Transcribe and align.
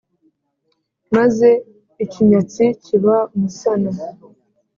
Maze 1.15 1.49
ikinyatsi 2.03 2.65
kiba 2.83 3.15
umusana. 3.35 3.91